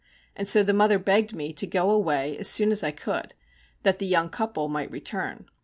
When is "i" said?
2.83-2.89